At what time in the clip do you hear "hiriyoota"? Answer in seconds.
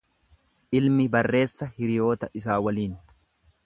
1.77-2.33